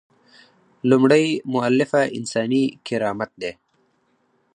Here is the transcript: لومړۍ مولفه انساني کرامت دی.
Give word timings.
لومړۍ 0.89 1.27
مولفه 1.53 2.01
انساني 2.17 2.63
کرامت 2.87 3.31
دی. 3.41 3.51